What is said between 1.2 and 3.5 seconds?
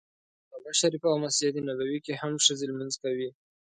مسجد نبوي کې هم ښځې لمونځ کوي.